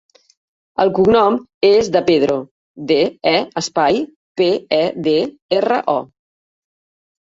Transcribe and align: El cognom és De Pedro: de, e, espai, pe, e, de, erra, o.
El 0.85 0.91
cognom 0.99 1.37
és 1.69 1.91
De 1.97 2.01
Pedro: 2.09 2.39
de, 2.95 2.99
e, 3.35 3.37
espai, 3.63 4.03
pe, 4.43 4.51
e, 4.83 4.85
de, 5.09 5.19
erra, 5.63 5.83
o. 5.99 6.01